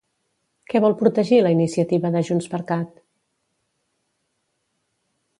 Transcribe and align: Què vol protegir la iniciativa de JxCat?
Què 0.73 0.79
vol 0.85 0.95
protegir 1.01 1.41
la 1.43 1.51
iniciativa 1.55 2.11
de 2.15 2.23
JxCat? 2.29 2.97